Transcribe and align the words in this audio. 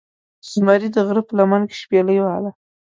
زمرې 0.51 0.87
دغره 0.95 1.21
په 1.27 1.33
لمن 1.39 1.61
کې 1.69 1.75
شپیلۍ 1.81 2.17
وهله 2.21 2.51